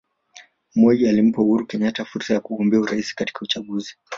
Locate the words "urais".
2.79-3.15